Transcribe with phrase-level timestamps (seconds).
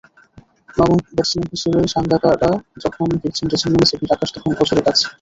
[0.77, 2.49] নবম ব্যাটসম্যান হিসেবে সাঙ্গাকারা
[2.83, 5.05] যখন ফিরছেন ড্রেসিংরুমে, সিডনির আকাশ তখন অঝোরে কাঁদছে।